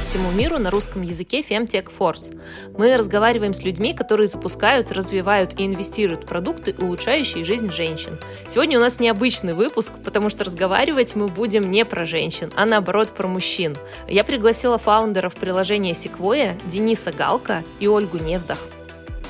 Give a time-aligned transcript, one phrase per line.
[0.00, 2.34] По всему миру на русском языке Femtech Force.
[2.72, 8.18] Мы разговариваем с людьми, которые запускают, развивают и инвестируют в продукты, улучшающие жизнь женщин.
[8.48, 13.10] Сегодня у нас необычный выпуск, потому что разговаривать мы будем не про женщин, а наоборот
[13.10, 13.76] про мужчин.
[14.08, 18.58] Я пригласила фаундеров приложения Sequoia Дениса Галка и Ольгу Невдах.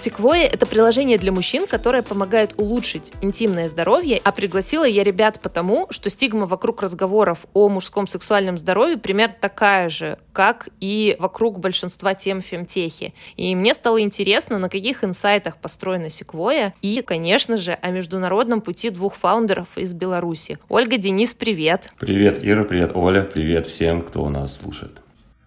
[0.01, 5.89] Секвоя— это приложение для мужчин, которое помогает улучшить интимное здоровье, а пригласила я ребят потому,
[5.91, 12.15] что стигма вокруг разговоров о мужском сексуальном здоровье примерно такая же, как и вокруг большинства
[12.15, 13.13] тем фемтехи.
[13.37, 18.89] И мне стало интересно, на каких инсайтах построена Секвоя и, конечно же, о международном пути
[18.89, 20.59] двух фаундеров из Беларуси.
[20.71, 21.93] Ольга, Денис, привет!
[21.99, 24.93] Привет, Ира, привет, Оля, привет всем, кто у нас слушает.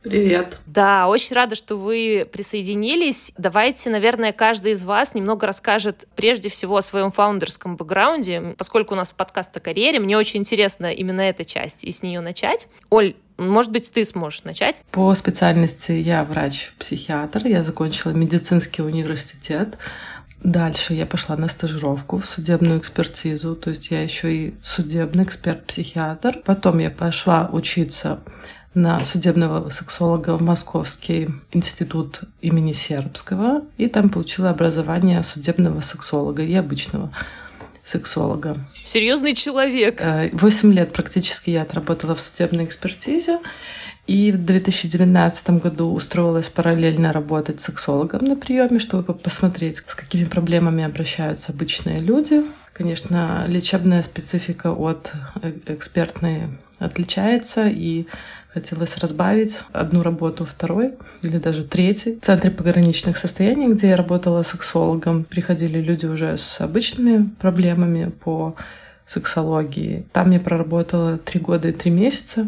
[0.03, 0.57] Привет.
[0.66, 3.34] Да, очень рада, что вы присоединились.
[3.38, 8.98] Давайте, наверное, каждый из вас немного расскажет прежде всего о своем фаундерском бэкграунде, поскольку у
[8.98, 9.99] нас подкаст о карьере.
[9.99, 12.68] Мне очень интересна именно эта часть, и с нее начать.
[12.90, 14.84] Оль, может быть, ты сможешь начать?
[14.91, 17.48] По специальности я врач-психиатр.
[17.48, 19.77] Я закончила медицинский университет.
[20.44, 26.41] Дальше я пошла на стажировку в судебную экспертизу, то есть я еще и судебный эксперт-психиатр.
[26.44, 28.20] Потом я пошла учиться
[28.74, 36.54] на судебного сексолога в Московский институт имени Сербского, и там получила образование судебного сексолога и
[36.55, 37.12] обычного
[37.84, 38.57] сексолога.
[38.84, 40.02] Серьезный человек.
[40.02, 43.40] Э, восемь лет практически я отработала в судебной экспертизе.
[44.05, 50.84] И в 2019 году устроилась параллельно работать сексологом на приеме, чтобы посмотреть, с какими проблемами
[50.84, 52.43] обращаются обычные люди.
[52.73, 58.07] Конечно, лечебная специфика от э, экспертной отличается, и
[58.54, 62.20] Хотелось разбавить одну работу второй или даже третьей.
[62.20, 68.55] В Центре пограничных состояний, где я работала сексологом, приходили люди уже с обычными проблемами по
[69.07, 70.05] сексологии.
[70.13, 72.47] Там я проработала три года и три месяца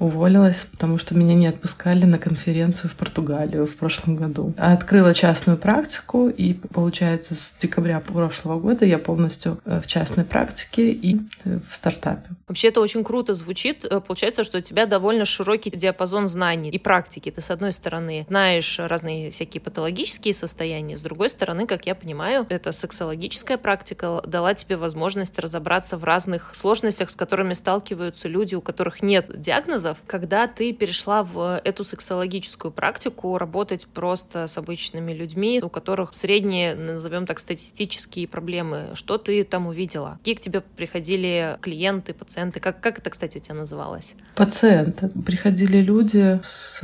[0.00, 4.54] уволилась, потому что меня не отпускали на конференцию в Португалию в прошлом году.
[4.56, 10.90] Открыла частную практику, и, получается, с декабря прошлого года я полностью э, в частной практике
[10.90, 12.30] и э, в стартапе.
[12.48, 13.84] Вообще это очень круто звучит.
[13.84, 17.30] Э, получается, что у тебя довольно широкий диапазон знаний и практики.
[17.30, 22.46] Ты, с одной стороны, знаешь разные всякие патологические состояния, с другой стороны, как я понимаю,
[22.48, 28.62] эта сексологическая практика дала тебе возможность разобраться в разных сложностях, с которыми сталкиваются люди, у
[28.62, 35.12] которых нет диагноза, рассказов, когда ты перешла в эту сексологическую практику, работать просто с обычными
[35.12, 38.90] людьми, у которых средние, назовем так, статистические проблемы.
[38.94, 40.16] Что ты там увидела?
[40.18, 42.60] Какие к тебе приходили клиенты, пациенты?
[42.60, 44.14] Как, как это, кстати, у тебя называлось?
[44.36, 45.08] Пациенты.
[45.08, 46.82] Приходили люди с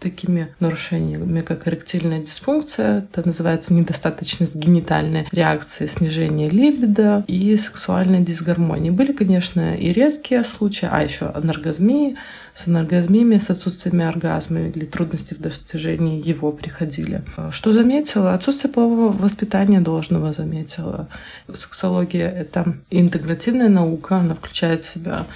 [0.00, 8.92] такими нарушениями, как эректильная дисфункция, это называется недостаточность генитальной реакции, снижение либидо и сексуальная дисгармония.
[8.92, 12.16] Были, конечно, и редкие случаи, а еще анаргазмии,
[12.54, 17.22] с анаргазмиями, с отсутствием оргазма или трудности в достижении его приходили.
[17.50, 18.34] Что заметила?
[18.34, 21.08] Отсутствие полового воспитания должного заметила.
[21.52, 25.26] Сексология— это интегративная наука, она включает в себя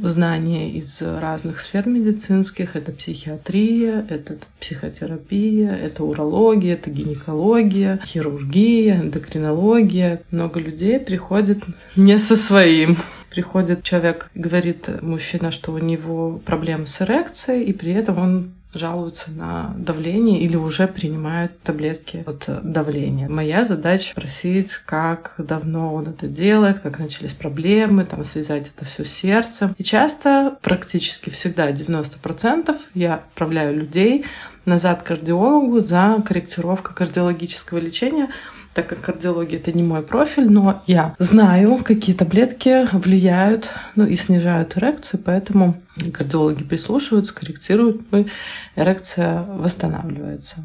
[0.00, 2.76] знания из разных сфер медицинских.
[2.76, 10.22] Это психиатрия, это психотерапия, это урология, это гинекология, хирургия, эндокринология.
[10.30, 11.62] Много людей приходит
[11.96, 12.96] не со своим
[13.34, 19.30] приходит человек, говорит мужчина, что у него проблемы с эрекцией, и при этом он жалуются
[19.30, 23.28] на давление или уже принимают таблетки от давления.
[23.28, 29.04] Моя задача спросить, как давно он это делает, как начались проблемы, там связать это все
[29.04, 29.74] с сердцем.
[29.78, 34.24] И часто, практически всегда, 90% я отправляю людей
[34.64, 38.30] назад к кардиологу за корректировку кардиологического лечения,
[38.74, 44.16] так как кардиология это не мой профиль, но я знаю, какие таблетки влияют ну, и
[44.16, 45.80] снижают эрекцию, поэтому
[46.12, 48.26] кардиологи прислушиваются, корректируют, и
[48.74, 50.64] эрекция восстанавливается.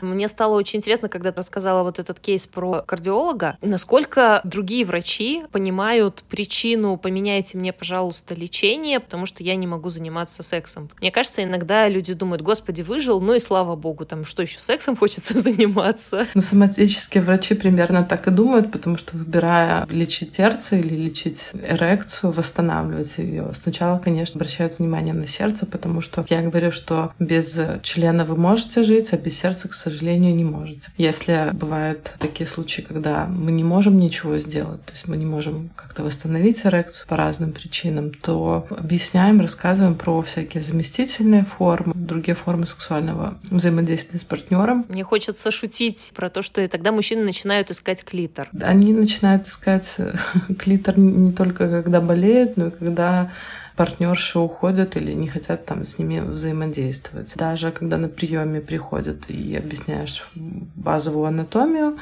[0.00, 5.44] Мне стало очень интересно, когда ты рассказала вот этот кейс про кардиолога, насколько другие врачи
[5.52, 10.90] понимают причину «поменяйте мне, пожалуйста, лечение, потому что я не могу заниматься сексом».
[11.00, 14.96] Мне кажется, иногда люди думают «Господи, выжил, ну и слава богу, там что еще, сексом
[14.96, 20.94] хочется заниматься?» Ну, соматические врачи примерно так и думают, потому что выбирая лечить сердце или
[20.94, 27.12] лечить эрекцию, восстанавливать ее, сначала, конечно, обращают внимание на сердце, потому что я говорю, что
[27.18, 30.90] без члена вы можете жить, а без сердца, к сожалению, не можете.
[30.96, 35.70] Если бывают такие случаи, когда мы не можем ничего сделать, то есть мы не можем
[35.76, 42.66] как-то восстановить эрекцию по разным причинам, то объясняем, рассказываем про всякие заместительные формы, другие формы
[42.66, 44.84] сексуального взаимодействия с партнером.
[44.88, 48.48] Мне хочется шутить про то, что тогда мужчины начинают искать клитор.
[48.60, 49.96] Они начинают искать
[50.58, 53.30] клитор не только когда болеют, но и когда
[53.76, 57.34] партнерши уходят или не хотят там с ними взаимодействовать.
[57.36, 61.98] Даже когда на приеме приходят и объясняешь базовую анатомию,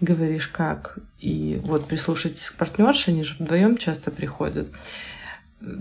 [0.00, 4.68] говоришь как, и вот прислушайтесь к партнерше, они же вдвоем часто приходят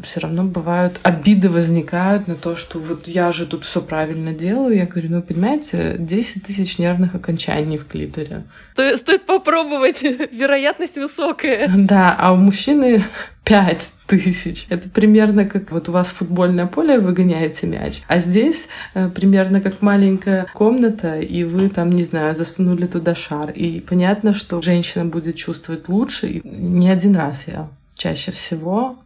[0.03, 4.75] все равно бывают обиды возникают на то, что вот я же тут все правильно делаю.
[4.75, 8.43] Я говорю, ну, понимаете, 10 тысяч нервных окончаний в клиторе.
[8.75, 11.67] То стоит попробовать, вероятность высокая.
[11.75, 13.03] Да, а у мужчины
[13.43, 14.65] 5 тысяч.
[14.69, 19.61] Это примерно как вот у вас футбольное поле, вы гоняете мяч, а здесь э, примерно
[19.61, 23.51] как маленькая комната, и вы там, не знаю, засунули туда шар.
[23.51, 26.27] И понятно, что женщина будет чувствовать лучше.
[26.27, 28.97] И не один раз я чаще всего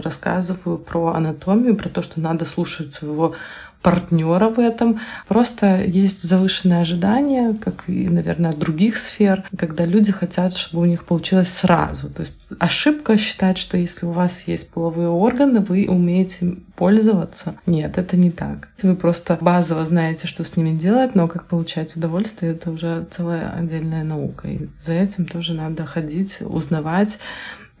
[0.00, 3.34] рассказываю про анатомию, про то, что надо слушать своего
[3.82, 5.00] партнера в этом.
[5.26, 10.86] Просто есть завышенное ожидание, как и, наверное, от других сфер, когда люди хотят, чтобы у
[10.86, 12.10] них получилось сразу.
[12.10, 17.54] То есть ошибка считать, что если у вас есть половые органы, вы умеете пользоваться.
[17.66, 18.68] Нет, это не так.
[18.82, 23.50] Вы просто базово знаете, что с ними делать, но как получать удовольствие, это уже целая
[23.50, 24.48] отдельная наука.
[24.48, 27.18] И за этим тоже надо ходить, узнавать,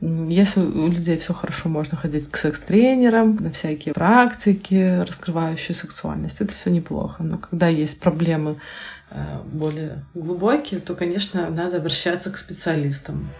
[0.00, 6.40] если у людей все хорошо, можно ходить к секс-тренерам, на всякие практики, раскрывающие сексуальность.
[6.40, 7.22] Это все неплохо.
[7.22, 8.56] Но когда есть проблемы
[9.10, 13.30] э, более глубокие, то, конечно, надо обращаться к специалистам.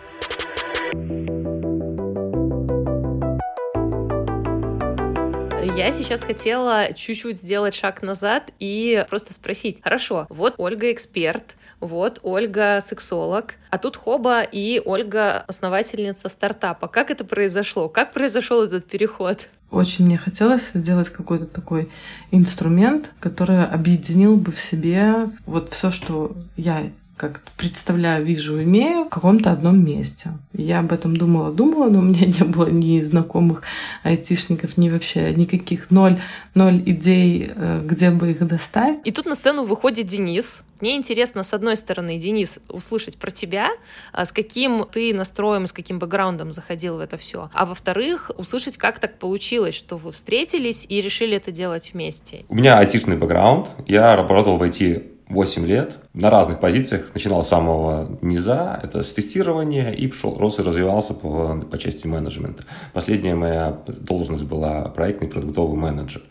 [5.81, 9.79] Я сейчас хотела чуть-чуть сделать шаг назад и просто спросить.
[9.82, 16.87] Хорошо, вот Ольга эксперт, вот Ольга сексолог, а тут Хоба и Ольга основательница стартапа.
[16.87, 17.88] Как это произошло?
[17.88, 19.49] Как произошел этот переход?
[19.71, 21.88] Очень мне хотелось сделать какой-то такой
[22.31, 29.11] инструмент, который объединил бы в себе вот все, что я как представляю, вижу, имею в
[29.11, 30.31] каком-то одном месте.
[30.55, 33.62] Я об этом думала, думала, но у меня не было ни знакомых
[34.05, 36.19] айтишников, ни вообще никаких ноль,
[36.55, 39.00] ноль идей, э, где бы их достать.
[39.05, 40.64] И тут на сцену выходит Денис.
[40.81, 43.69] Мне интересно, с одной стороны, Денис, услышать про тебя,
[44.14, 47.50] а с каким ты настроем, с каким бэкграундом заходил в это все.
[47.52, 52.46] А во-вторых, услышать, как так получилось, что вы встретились и решили это делать вместе.
[52.49, 53.69] У меня айтишный бэкграунд.
[53.87, 57.11] Я работал в IT 8 лет на разных позициях.
[57.15, 62.06] Начинал с самого низа, это с тестирования, и пошел, рос и развивался по, по части
[62.06, 62.65] менеджмента.
[62.93, 66.23] Последняя моя должность была проектный продуктовый менеджер.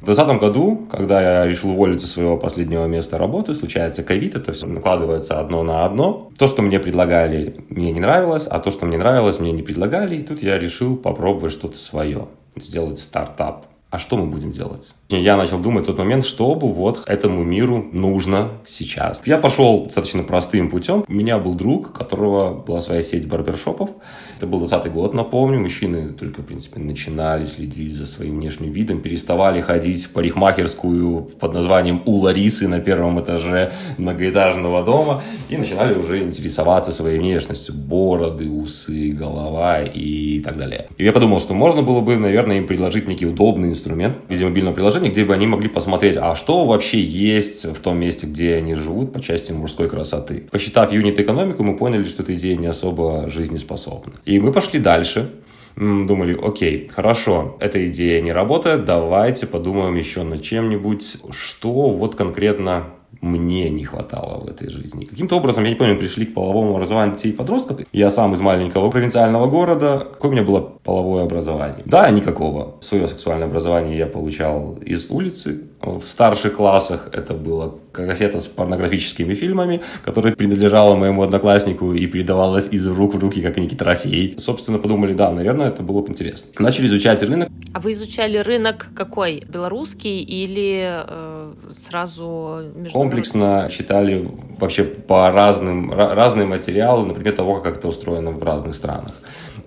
[0.00, 4.52] В 2020 году, когда я решил уволиться с своего последнего места работы, случается ковид, это
[4.52, 6.30] все накладывается одно на одно.
[6.38, 10.16] То, что мне предлагали, мне не нравилось, а то, что мне нравилось, мне не предлагали.
[10.16, 12.26] И тут я решил попробовать что-то свое,
[12.56, 14.92] сделать стартап а что мы будем делать?
[15.10, 19.22] Я начал думать в тот момент, что бы вот этому миру нужно сейчас.
[19.24, 21.02] Я пошел достаточно простым путем.
[21.08, 23.88] У меня был друг, у которого была своя сеть барбершопов.
[24.36, 25.60] Это был 20 год, напомню.
[25.60, 31.54] Мужчины только, в принципе, начинали следить за своим внешним видом, переставали ходить в парикмахерскую под
[31.54, 37.74] названием «У Ларисы» на первом этаже многоэтажного дома и начинали уже интересоваться своей внешностью.
[37.74, 40.88] Бороды, усы, голова и так далее.
[40.98, 44.44] И я подумал, что можно было бы, наверное, им предложить некий удобный инструмент в виде
[44.44, 48.56] мобильного приложения, где бы они могли посмотреть, а что вообще есть в том месте, где
[48.56, 50.48] они живут по части мужской красоты.
[50.50, 54.14] Посчитав юнит-экономику, мы поняли, что эта идея не особо жизнеспособна.
[54.24, 55.30] И мы пошли дальше
[55.78, 62.86] думали, окей, хорошо, эта идея не работает, давайте подумаем еще над чем-нибудь, что вот конкретно
[63.20, 65.04] мне не хватало в этой жизни.
[65.04, 67.80] Каким-то образом, я не помню, пришли к половому образованию детей и подростков.
[67.92, 70.06] Я сам из маленького провинциального города.
[70.12, 71.82] Какое у меня было половое образование?
[71.84, 72.76] Да, никакого.
[72.80, 75.64] Свое сексуальное образование я получал из улицы.
[75.80, 82.68] В старших классах это было кассета с порнографическими фильмами, которая принадлежала моему однокласснику и передавалась
[82.70, 84.34] из рук в руки, как некий трофей.
[84.38, 86.50] Собственно, подумали, да, наверное, это было бы интересно.
[86.58, 87.48] Начали изучать рынок.
[87.72, 89.42] А вы изучали рынок какой?
[89.48, 91.27] Белорусский или э,
[91.72, 92.90] сразу международный?
[92.90, 99.14] Комплексно читали вообще по разным, разные материалы, например, того, как это устроено в разных странах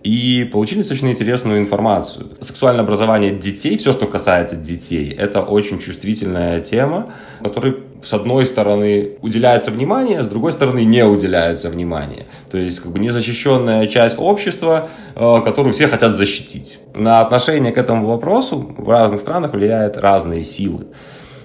[0.03, 2.27] и получили достаточно интересную информацию.
[2.39, 7.11] Сексуальное образование детей, все, что касается детей, это очень чувствительная тема,
[7.43, 12.25] которой с одной стороны уделяется внимание, с другой стороны не уделяется внимание.
[12.49, 16.79] То есть как бы незащищенная часть общества, э, которую все хотят защитить.
[16.95, 20.87] На отношение к этому вопросу в разных странах влияют разные силы.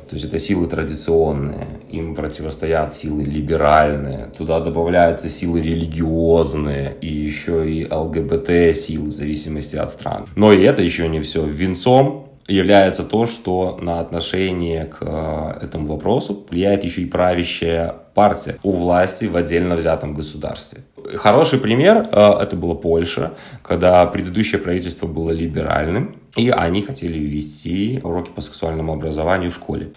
[0.09, 7.69] То есть это силы традиционные, им противостоят силы либеральные, туда добавляются силы религиозные и еще
[7.69, 10.27] и ЛГБТ силы в зависимости от стран.
[10.37, 11.45] Но и это еще не все.
[11.45, 18.59] Венцом является то, что на отношение к э, этому вопросу влияет еще и правящая партия
[18.63, 20.83] у власти в отдельно взятом государстве.
[21.17, 28.00] Хороший пример э, это была Польша, когда предыдущее правительство было либеральным, и они хотели ввести
[28.02, 29.93] уроки по сексуальному образованию в школе.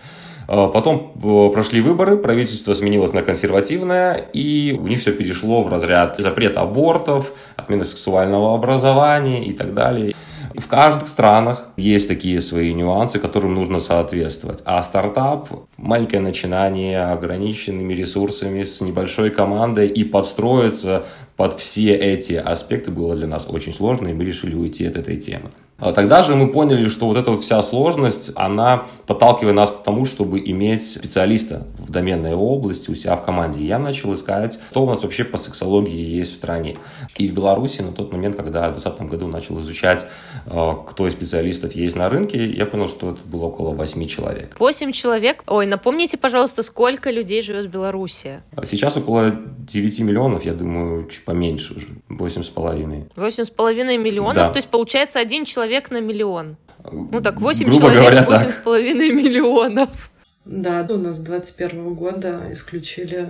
[0.52, 5.70] А, потом э, прошли выборы, правительство сменилось на консервативное, и у них все перешло в
[5.70, 10.16] разряд запрета абортов, отмена сексуального образования и так далее.
[10.56, 14.64] В каждых странах есть такие свои нюансы, которым нужно соответствовать.
[14.66, 21.06] А стартап– маленькое начинание, ограниченными ресурсами, с небольшой командой, и подстроиться
[21.38, 25.18] под все эти аспекты было для нас очень сложно, и мы решили уйти от этой
[25.18, 25.52] темы.
[25.80, 29.82] А тогда же мы поняли, что вот эта вот вся сложность, она подталкивает нас к
[29.84, 33.64] тому, чтобы иметь специалиста в доменной области у себя в команде.
[33.64, 36.78] я начал искать, что у нас вообще по сексологии есть в стране.
[37.18, 40.06] И в Беларуси на тот момент, когда в 2020 году начал изучать,
[40.46, 44.56] э, кто из специалистов есть на рынке, я понял, что это было около 8 человек.
[44.60, 45.44] 8 человек?
[45.48, 48.42] Ой, напомните, пожалуйста, сколько людей живет в Беларуси?
[48.66, 53.12] Сейчас около 9 миллионов, я думаю, чуть поменьше уже, 8,5.
[53.16, 54.36] 8,5 миллионов?
[54.36, 54.50] Да.
[54.50, 56.58] То есть, получается, один человек на миллион?
[56.92, 60.12] Ну так, 8 Грубо человек, говоря, 8,5 миллионов.
[60.46, 63.28] Да, у нас с 2021 года исключили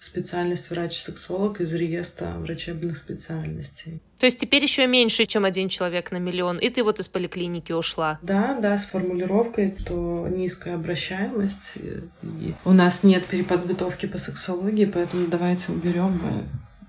[0.00, 4.00] специальность врач-сексолог из реестра врачебных специальностей.
[4.18, 7.72] То есть теперь еще меньше, чем один человек на миллион, и ты вот из поликлиники
[7.72, 8.18] ушла.
[8.22, 11.74] Да, да, с формулировкой, что низкая обращаемость,
[12.22, 16.20] и у нас нет переподготовки по сексологии, поэтому давайте уберем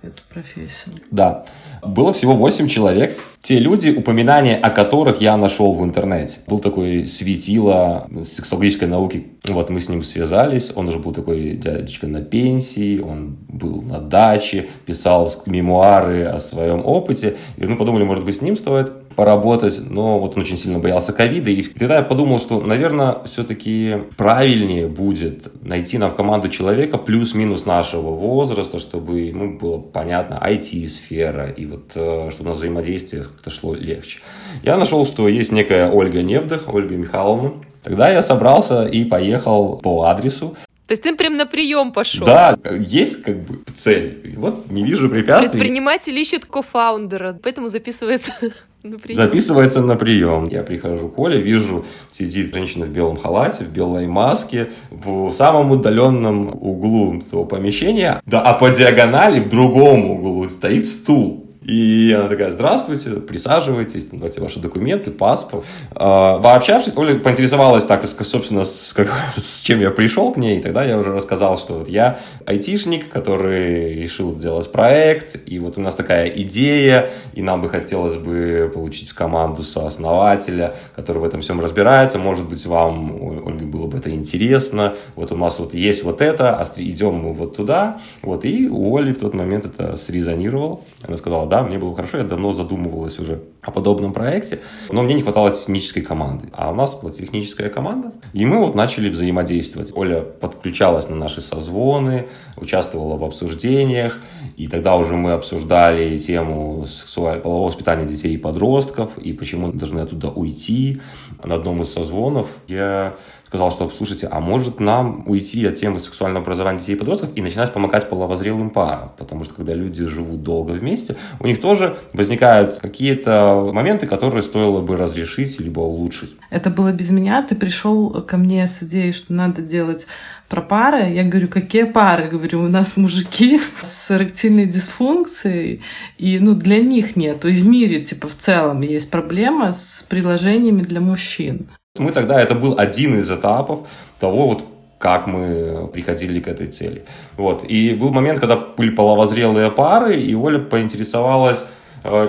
[0.02, 0.96] эту профессию.
[1.12, 1.46] Да.
[1.82, 3.18] Было всего 8 человек.
[3.42, 6.40] Те люди, упоминания о которых я нашел в интернете.
[6.48, 9.28] Был такой светило сексологической науки.
[9.48, 10.72] Вот мы с ним связались.
[10.76, 13.00] Он уже был такой дядечка на пенсии.
[13.00, 17.36] Он был на даче, писал мемуары о своем опыте.
[17.58, 21.12] И мы подумали, может быть, с ним стоит поработать, но вот он очень сильно боялся
[21.12, 21.50] ковида.
[21.50, 27.66] И тогда я подумал, что, наверное, все-таки правильнее будет найти нам в команду человека плюс-минус
[27.66, 33.50] нашего возраста, чтобы ему было понятно IT-сфера, и вот э, чтобы у нас взаимодействие как-то
[33.50, 34.20] шло легче.
[34.64, 40.04] Я нашел, что есть некая Ольга Невдах, Ольга Михайловна, Тогда я собрался и поехал по
[40.04, 40.56] адресу.
[40.90, 42.26] То есть ты прям на прием пошел?
[42.26, 44.34] Да, есть как бы цель.
[44.36, 45.60] Вот не вижу препятствий.
[45.60, 48.34] Предприниматель ищет кофаундера, поэтому записывается
[48.84, 49.18] на прием.
[49.18, 50.46] Записывается на прием.
[50.50, 55.70] Я прихожу к Оле, вижу, сидит женщина в белом халате, в белой маске, в самом
[55.70, 61.49] удаленном углу своего помещения, да, а по диагонали в другом углу стоит стул.
[61.70, 65.64] И она такая, здравствуйте, присаживайтесь, давайте ваши документы, паспорт.
[65.92, 70.58] А, пообщавшись, Оля поинтересовалась так, собственно, с, как, с чем я пришел к ней.
[70.58, 75.78] И тогда я уже рассказал, что вот я айтишник, который решил сделать проект, и вот
[75.78, 81.42] у нас такая идея, и нам бы хотелось бы получить команду сооснователя, который в этом
[81.42, 82.18] всем разбирается.
[82.18, 84.96] Может быть, вам, Ольга, было бы это интересно.
[85.16, 88.00] Вот у нас вот есть вот это, а идем мы вот туда.
[88.24, 90.80] Вот, и у Оли в тот момент это срезонировало.
[91.06, 94.60] Она сказала, да, мне было хорошо, я давно задумывалась уже о подобном проекте,
[94.92, 96.50] но мне не хватало технической команды.
[96.54, 99.92] А у нас была техническая команда, и мы вот начали взаимодействовать.
[99.96, 104.18] Оля подключалась на наши созвоны, участвовала в обсуждениях,
[104.58, 110.00] и тогда уже мы обсуждали тему сексуального полового воспитания детей и подростков, и почему должны
[110.00, 111.02] оттуда уйти.
[111.44, 113.16] На одном из созвонов я
[113.50, 117.42] сказал, что, слушайте, а может нам уйти от темы сексуального образования детей и подростков и
[117.42, 119.12] начинать помогать половозрелым парам?
[119.18, 124.82] Потому что когда люди живут долго вместе, у них тоже возникают какие-то моменты, которые стоило
[124.82, 126.36] бы разрешить либо улучшить.
[126.52, 127.42] Это было без меня.
[127.42, 130.06] Ты пришел ко мне с идеей, что надо делать
[130.48, 131.10] про пары.
[131.10, 132.30] Я говорю, какие пары?
[132.30, 135.82] Говорю, у нас мужики с эректильной дисфункцией,
[136.20, 137.46] и ну, для них нет.
[137.46, 141.70] Есть в мире, типа, в целом есть проблема с приложениями для мужчин.
[141.98, 143.88] Мы тогда, это был один из этапов
[144.20, 144.64] того, вот,
[145.00, 147.06] как мы приходили к этой цели.
[147.36, 147.64] Вот.
[147.64, 151.66] И был момент, когда были половозрелые пары, и Оля поинтересовалась, «Э,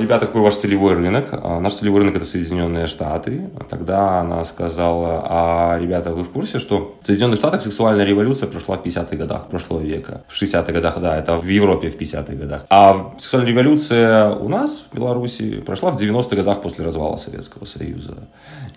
[0.00, 1.28] ребята, какой ваш целевой рынок?
[1.32, 3.50] А наш целевой рынок это Соединенные Штаты.
[3.68, 8.76] Тогда она сказала, а ребята, вы в курсе, что в Соединенных Штатах сексуальная революция прошла
[8.76, 10.22] в 50-х годах прошлого века?
[10.28, 12.66] В 60-х годах, да, это в Европе в 50-х годах.
[12.70, 18.28] А сексуальная революция у нас, в Беларуси, прошла в 90-х годах после развала Советского Союза.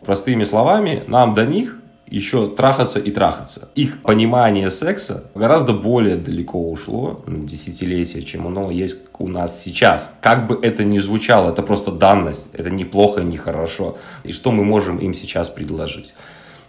[0.06, 1.78] Простыми словами, нам до них
[2.14, 3.70] еще трахаться и трахаться.
[3.74, 10.12] Их понимание секса гораздо более далеко ушло десятилетия, чем оно есть у нас сейчас.
[10.22, 12.50] Как бы это ни звучало, это просто данность.
[12.54, 13.98] Это не плохо, не хорошо.
[14.24, 16.14] И что мы можем им сейчас предложить?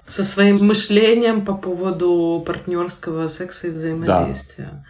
[0.06, 4.70] Со своим мышлением по поводу партнерского секса и взаимодействия.
[4.72, 4.84] Да.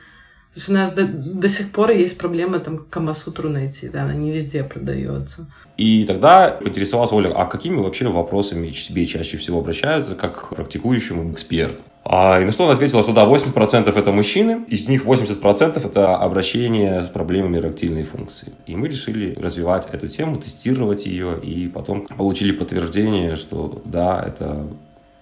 [0.54, 4.14] То есть у нас до, до сих пор есть проблема там Камасутру найти, да, она
[4.14, 5.46] не везде продается.
[5.76, 11.32] И тогда интересовался Оля, а какими вообще вопросами себе чаще всего обращаются как к практикующему
[11.32, 11.78] эксперту?
[12.04, 16.16] А, и на что он ответил, что да, 80% это мужчины, из них 80% это
[16.16, 18.52] обращение с проблемами эректильной функции.
[18.66, 24.68] И мы решили развивать эту тему, тестировать ее, и потом получили подтверждение, что да, это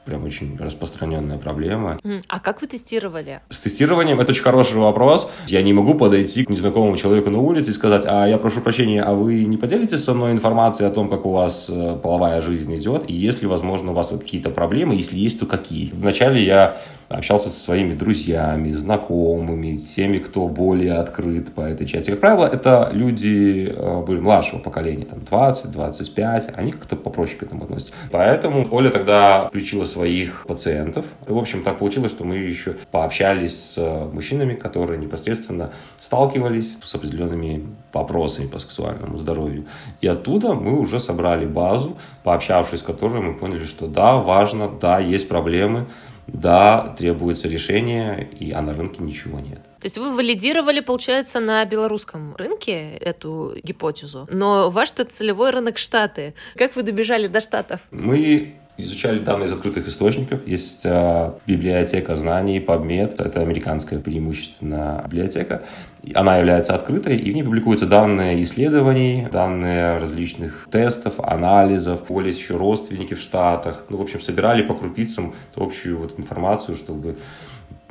[0.05, 2.01] прям очень распространенная проблема.
[2.29, 3.41] А как вы тестировали?
[3.49, 5.31] С тестированием это очень хороший вопрос.
[5.47, 9.03] Я не могу подойти к незнакомому человеку на улице и сказать, а я прошу прощения,
[9.03, 12.75] а вы не поделитесь со мной информацией о том, как у вас э, половая жизнь
[12.75, 15.91] идет, и есть ли, возможно, у вас какие-то проблемы, если есть, то какие?
[15.93, 16.79] Вначале я
[17.13, 22.11] общался со своими друзьями, знакомыми, теми, кто более открыт по этой части.
[22.11, 27.65] Как правило, это люди э, были младшего поколения, там 20-25, они как-то попроще к этому
[27.65, 27.93] относятся.
[28.11, 31.07] Поэтому Оля тогда включила своих пациентов.
[31.29, 36.95] И, в общем, так получилось, что мы еще пообщались с мужчинами, которые непосредственно сталкивались с
[36.95, 39.67] определенными вопросами по сексуальному здоровью.
[40.01, 44.99] И оттуда мы уже собрали базу, пообщавшись с которой мы поняли, что да, важно, да,
[44.99, 45.87] есть проблемы,
[46.27, 49.61] да, требуется решение, и, а на рынке ничего нет.
[49.81, 56.35] То есть вы валидировали, получается, на белорусском рынке эту гипотезу, но ваш-то целевой рынок Штаты.
[56.57, 57.81] Как вы добежали до Штатов?
[57.91, 60.47] Мы изучали данные из открытых источников.
[60.47, 65.63] Есть э, библиотека знаний, PubMed, это американская преимущественно библиотека.
[66.15, 72.07] Она является открытой, и в ней публикуются данные исследований, данные различных тестов, анализов.
[72.09, 73.85] Более еще родственники в Штатах.
[73.89, 77.17] Ну, в общем, собирали по крупицам общую вот информацию, чтобы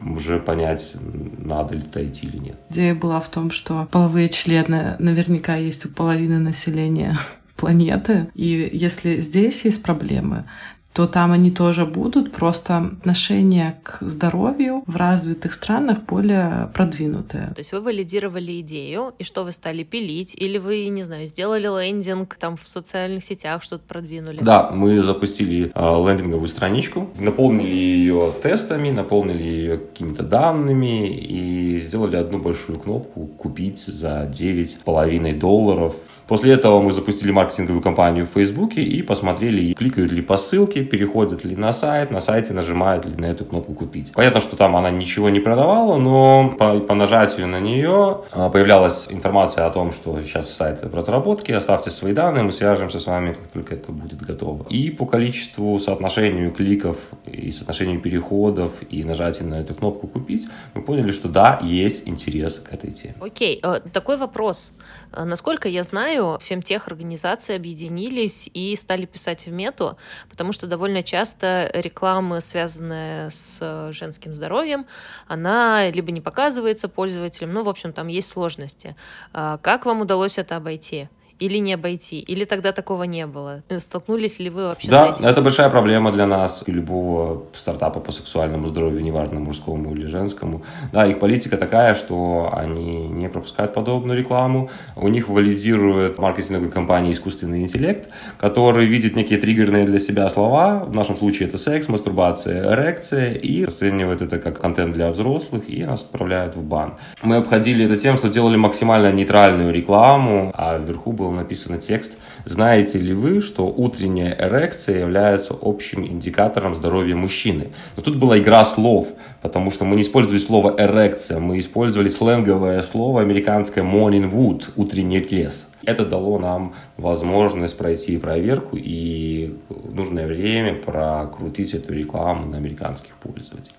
[0.05, 0.93] уже понять,
[1.38, 2.55] надо ли туда идти или нет.
[2.69, 7.17] Идея была в том, что половые члены наверняка есть у половины населения
[7.55, 8.27] планеты.
[8.33, 10.45] И если здесь есть проблемы,
[10.93, 17.48] то там они тоже будут, просто отношение к здоровью в развитых странах более продвинутое.
[17.53, 21.63] То есть вы валидировали идею, и что вы стали пилить, или вы, не знаю, сделали
[21.63, 24.39] лендинг там в социальных сетях, что-то продвинули?
[24.41, 32.17] Да, мы запустили э, лендинговую страничку, наполнили ее тестами, наполнили ее какими-то данными и сделали
[32.17, 35.95] одну большую кнопку «Купить за 9,5 долларов».
[36.32, 41.44] После этого мы запустили маркетинговую кампанию в Фейсбуке и посмотрели, кликают ли по ссылке, переходят
[41.44, 44.12] ли на сайт, на сайте нажимают ли на эту кнопку «Купить».
[44.13, 49.08] Понятно, что там она ничего не продавала, но по, по нажатию на нее а, появлялась
[49.10, 53.34] информация о том, что сейчас сайт в разработке, оставьте свои данные, мы свяжемся с вами,
[53.34, 54.65] как только это будет готово.
[54.70, 60.82] И по количеству, соотношению кликов и соотношению переходов и нажатия на эту кнопку «Купить», мы
[60.82, 63.15] поняли, что да, есть интерес к этой теме.
[63.20, 63.78] Окей, okay.
[63.78, 64.74] Э, такой вопрос.
[65.13, 69.98] Э, насколько я знаю, фемтех-организации объединились и стали писать в мету,
[70.30, 74.88] потому что довольно часто реклама, связанная с женским здоровьем,
[75.27, 78.95] она либо не показывается пользователям, ну, в общем, там есть сложности.
[79.34, 81.10] А как вам удалось это обойти?
[81.41, 82.19] Или не обойти?
[82.19, 83.63] Или тогда такого не было?
[83.80, 85.25] Столкнулись ли вы вообще да, с этим?
[85.25, 90.62] это большая проблема для нас, любого стартапа по сексуальному здоровью, неважно, мужскому или женскому.
[90.93, 94.69] Да, их политика такая, что они не пропускают подобную рекламу.
[94.95, 100.86] У них валидирует маркетинговые компании искусственный интеллект, который видит некие триггерные для себя слова.
[100.86, 105.84] В нашем случае это секс, мастурбация, эрекция, и расценивает это как контент для взрослых, и
[105.84, 106.93] нас отправляют в бан.
[107.23, 112.12] Мы обходили это тем, что делали максимально нейтральную рекламу, а вверху был был написан текст
[112.46, 118.65] «Знаете ли вы, что утренняя эрекция является общим индикатором здоровья мужчины?» Но тут была игра
[118.65, 119.08] слов,
[119.41, 125.20] потому что мы не использовали слово «эрекция», мы использовали сленговое слово американское «morning wood»– «утренний
[125.20, 125.67] лес».
[125.84, 129.58] Это дало нам возможность пройти проверку и
[129.89, 133.76] нужное время прокрутить эту рекламу на американских пользователей.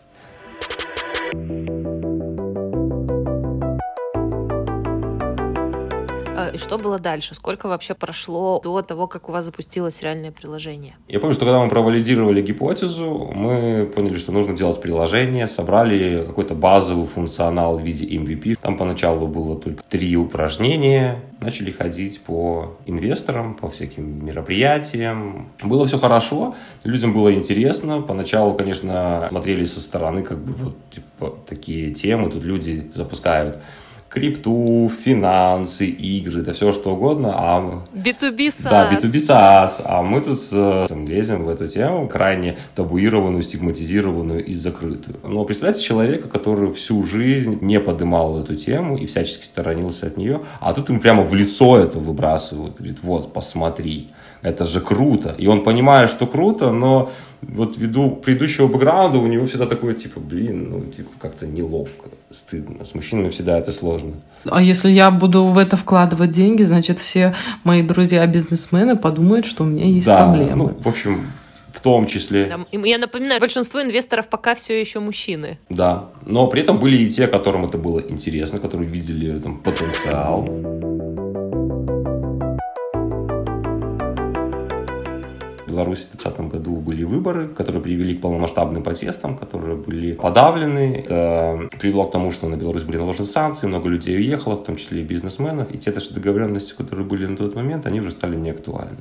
[6.53, 7.35] И что было дальше?
[7.35, 10.97] Сколько вообще прошло до того, как у вас запустилось реальное приложение?
[11.09, 16.55] Я помню, что когда мы провалидировали гипотезу, мы поняли, что нужно делать приложение, собрали какой-то
[16.55, 18.59] базовый функционал в виде MVP.
[18.61, 25.49] Там поначалу было только три упражнения, начали ходить по инвесторам, по всяким мероприятиям.
[25.63, 28.03] Было все хорошо, людям было интересно.
[28.03, 33.59] Поначалу, конечно, смотрели со стороны, как бы вот типа такие темы тут люди запускают
[34.13, 37.33] крипту, финансы, игры, это все что угодно.
[37.35, 37.83] А...
[37.95, 38.65] B2B SaaS.
[38.65, 39.83] Да, B2B SaaS.
[39.85, 45.17] А мы тут э, лезем в эту тему, крайне табуированную, стигматизированную и закрытую.
[45.25, 50.43] Но представьте человека, который всю жизнь не подымал эту тему и всячески сторонился от нее,
[50.61, 52.77] а тут ему прямо в лицо это выбрасывают.
[52.77, 54.11] Говорит, вот, посмотри,
[54.43, 55.35] это же круто.
[55.39, 57.11] И он понимает, что круто, но
[57.43, 62.85] вот ввиду предыдущего бэкграунда у него всегда такое, типа, блин, ну, типа, как-то неловко, стыдно.
[62.85, 64.15] С мужчинами всегда это сложно.
[64.45, 69.67] А если я буду в это вкладывать деньги, значит, все мои друзья-бизнесмены подумают, что у
[69.67, 70.57] меня есть да, проблемы.
[70.57, 71.27] Ну, в общем,
[71.73, 72.47] в том числе.
[72.47, 75.59] Да, я напоминаю, большинство инвесторов пока все еще мужчины.
[75.69, 80.49] Да, но при этом были и те, которым это было интересно, которые видели там потенциал.
[85.73, 91.03] Беларуси в 2020 году были выборы, которые привели к полномасштабным протестам, которые были подавлены.
[91.05, 94.77] Это привело к тому, что на Беларусь были наложены санкции, много людей уехало, в том
[94.77, 98.37] числе и бизнесменов, и те даже договоренности, которые были на тот момент, они уже стали
[98.37, 98.99] неактуальны.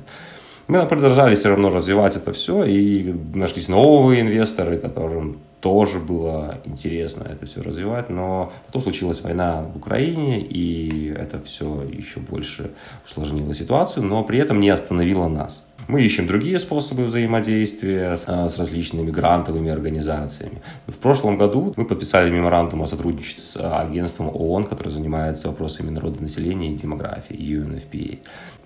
[0.68, 7.24] Мы продолжали все равно развивать это все, и нашлись новые инвесторы, которым тоже было интересно
[7.30, 12.70] это все развивать, но потом случилась война в Украине, и это все еще больше
[13.04, 15.64] усложнило ситуацию, но при этом не остановило нас.
[15.88, 20.62] Мы ищем другие способы взаимодействия с, а, с различными грантовыми организациями.
[20.86, 26.70] В прошлом году мы подписали меморандум о сотрудничестве с агентством ООН, которое занимается вопросами народонаселения
[26.70, 28.18] и демографии, UNFPA.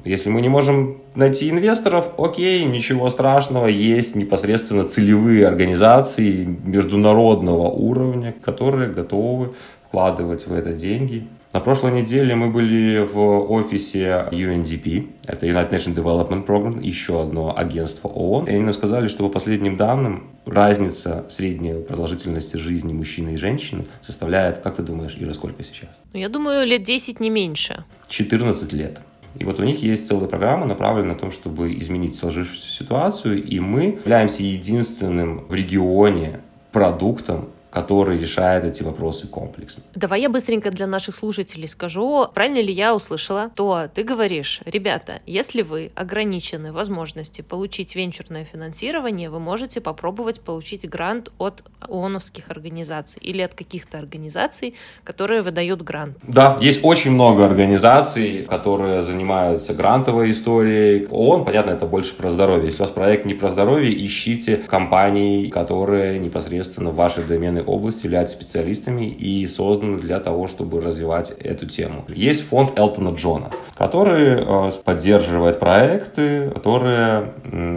[0.04, 8.34] Если мы не можем найти инвесторов, окей, ничего страшного, есть непосредственно целевые организации международного уровня,
[8.44, 9.54] которые готовы
[9.88, 13.18] вкладывать в это деньги на прошлой неделе мы были в
[13.50, 18.46] офисе UNDP, это United Nations Development Program, еще одно агентство ООН.
[18.48, 23.86] И они нам сказали, что по последним данным разница средней продолжительности жизни мужчины и женщины
[24.02, 25.88] составляет, как ты думаешь, Ира, сколько сейчас?
[26.12, 27.84] Ну, я думаю, лет 10 не меньше.
[28.10, 29.00] 14 лет.
[29.38, 33.60] И вот у них есть целая программа, направленная на то, чтобы изменить сложившуюся ситуацию, и
[33.60, 36.40] мы являемся единственным в регионе
[36.70, 39.82] продуктом, который решает эти вопросы комплексно.
[39.94, 45.20] Давай я быстренько для наших слушателей скажу, правильно ли я услышала, то ты говоришь, ребята,
[45.26, 53.20] если вы ограничены возможности получить венчурное финансирование, вы можете попробовать получить грант от ООНовских организаций
[53.20, 56.16] или от каких-то организаций, которые выдают грант.
[56.22, 61.06] Да, есть очень много организаций, которые занимаются грантовой историей.
[61.10, 62.64] ООН, понятно, это больше про здоровье.
[62.64, 68.04] Если у вас проект не про здоровье, ищите компании, которые непосредственно в ваши домены области
[68.04, 72.04] являются специалистами и созданы для того, чтобы развивать эту тему.
[72.08, 77.32] Есть фонд Элтона Джона, который э, поддерживает проекты, которые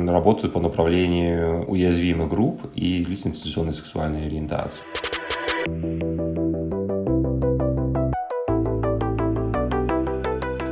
[0.08, 4.84] работают по направлению уязвимых групп и лиц институционной сексуальной ориентации.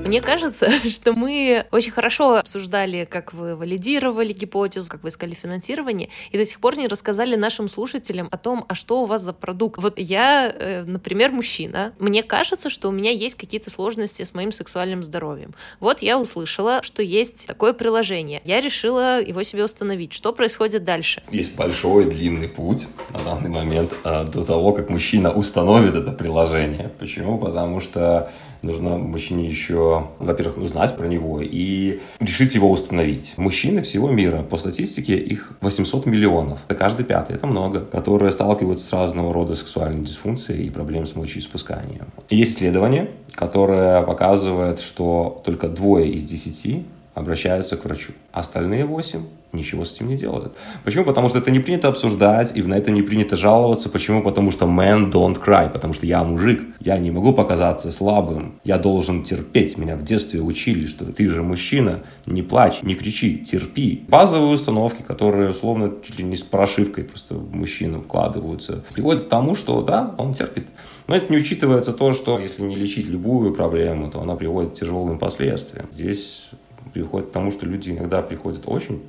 [0.07, 6.09] Мне кажется, что мы очень хорошо обсуждали, как вы валидировали гипотезу, как вы искали финансирование,
[6.31, 9.33] и до сих пор не рассказали нашим слушателям о том, а что у вас за
[9.33, 9.81] продукт.
[9.81, 14.53] Вот я, э, например, мужчина, мне кажется, что у меня есть какие-то сложности с моим
[14.53, 15.53] сексуальным здоровьем.
[15.81, 18.41] Вот я услышала, что есть такое приложение.
[18.45, 20.13] Я решила его себе установить.
[20.13, 21.21] Что происходит дальше?
[21.31, 26.91] Есть большой длинный путь на данный момент э, до того, как мужчина установит это приложение.
[26.97, 27.37] Почему?
[27.37, 28.31] Потому что
[28.67, 33.33] нужно мужчине еще, во-первых, узнать про него и решить его установить.
[33.37, 36.59] Мужчины всего мира, по статистике, их 800 миллионов.
[36.67, 41.15] Это каждый пятый, это много, которые сталкиваются с разного рода сексуальной дисфункцией и проблем с
[41.15, 42.05] мочеиспусканием.
[42.29, 48.13] Есть исследование, которое показывает, что только двое из десяти обращаются к врачу.
[48.31, 50.53] Остальные восемь ничего с этим не делают.
[50.83, 51.05] Почему?
[51.05, 53.89] Потому что это не принято обсуждать, и на это не принято жаловаться.
[53.89, 54.21] Почему?
[54.21, 58.77] Потому что man don't cry, потому что я мужик, я не могу показаться слабым, я
[58.77, 59.77] должен терпеть.
[59.77, 64.05] Меня в детстве учили, что ты же мужчина, не плачь, не кричи, терпи.
[64.07, 69.29] Базовые установки, которые условно чуть ли не с прошивкой просто в мужчину вкладываются, приводят к
[69.29, 70.67] тому, что да, он терпит.
[71.07, 74.75] Но это не учитывается то, что если не лечить любую проблему, то она приводит к
[74.75, 75.87] тяжелым последствиям.
[75.93, 76.49] Здесь
[76.93, 79.01] приходит к тому, что люди иногда приходят очень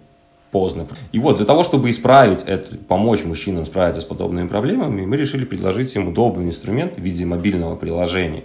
[0.50, 0.86] поздно.
[1.12, 5.44] И вот для того, чтобы исправить это, помочь мужчинам справиться с подобными проблемами, мы решили
[5.44, 8.44] предложить им удобный инструмент в виде мобильного приложения,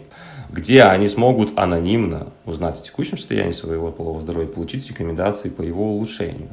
[0.52, 5.94] где они смогут анонимно узнать о текущем состоянии своего полового здоровья, получить рекомендации по его
[5.94, 6.50] улучшению.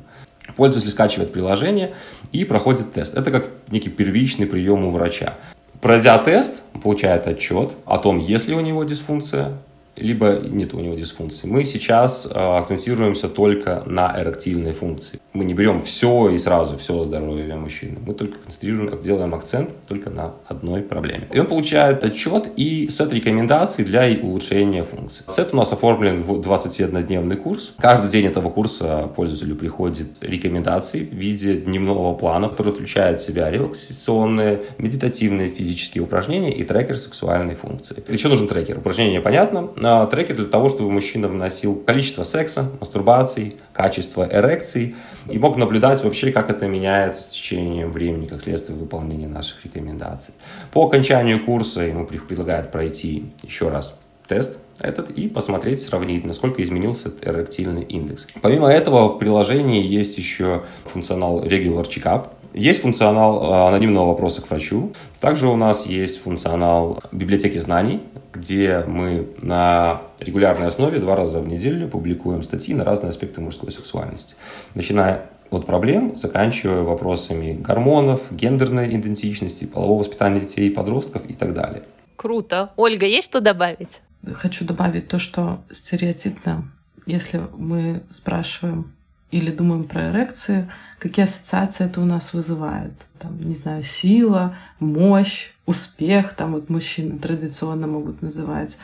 [0.56, 1.94] Пользователь скачивает приложение
[2.32, 3.14] и проходит тест.
[3.14, 5.34] Это как некий первичный прием у врача.
[5.80, 9.58] Пройдя тест, получает отчет о том, есть ли у него дисфункция,
[9.96, 11.46] либо нет у него дисфункции.
[11.46, 15.20] Мы сейчас э, акцентируемся только на эректильной функции.
[15.32, 17.98] Мы не берем все и сразу все здоровье мужчины.
[18.04, 21.28] Мы только концентрируем, делаем акцент только на одной проблеме.
[21.32, 25.24] И он получает отчет и сет рекомендаций для улучшения функции.
[25.28, 27.74] Сет у нас оформлен в 21-дневный курс.
[27.78, 33.50] Каждый день этого курса пользователю приходит рекомендации в виде дневного плана, который включает в себя
[33.50, 38.02] релаксационные, медитативные, физические упражнения и трекер сексуальной функции.
[38.08, 38.78] Еще нужен трекер.
[38.78, 44.94] Упражнение понятно на трекер для того, чтобы мужчина вносил количество секса, мастурбаций, качество эрекций
[45.28, 50.34] и мог наблюдать вообще, как это меняется с течением времени, как следствие выполнения наших рекомендаций.
[50.72, 53.94] По окончанию курса ему предлагают пройти еще раз
[54.28, 58.26] тест этот и посмотреть, сравнить, насколько изменился эректильный индекс.
[58.40, 64.50] Помимо этого, в приложении есть еще функционал Regular Checkup, есть функционал э, анонимного вопроса к
[64.50, 64.92] врачу.
[65.20, 71.48] Также у нас есть функционал библиотеки знаний, где мы на регулярной основе два раза в
[71.48, 74.36] неделю публикуем статьи на разные аспекты мужской сексуальности.
[74.74, 81.54] Начиная от проблем, заканчивая вопросами гормонов, гендерной идентичности, полового воспитания детей и подростков и так
[81.54, 81.82] далее.
[82.16, 82.70] Круто.
[82.76, 84.00] Ольга, есть что добавить?
[84.34, 86.70] Хочу добавить то, что стереотипно,
[87.06, 88.92] если мы спрашиваем
[89.30, 92.92] или думаем про эрекции, какие ассоциации это у нас вызывает.
[93.18, 98.78] Там, не знаю, сила, мощь, успех, там вот мужчины традиционно могут называть.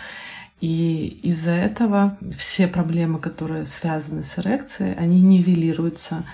[0.60, 6.24] И из-за этого все проблемы, которые связаны с эрекцией, они нивелируются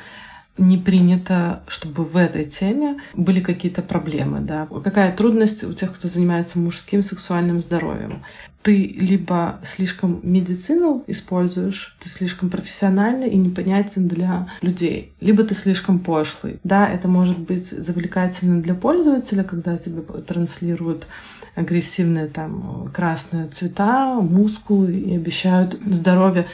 [0.59, 4.41] не принято, чтобы в этой теме были какие-то проблемы.
[4.41, 4.69] Да?
[4.85, 8.23] Какая трудность у тех, кто занимается мужским сексуальным здоровьем?
[8.63, 15.99] Ты либо слишком медицину используешь, ты слишком профессиональный и непонятен для людей, либо ты слишком
[15.99, 16.61] пошлый.
[16.63, 21.09] Да, это может быть завлекательно для пользователя, когда тебе транслируют
[21.55, 26.47] агрессивные там красные цвета, мускулы и обещают здоровье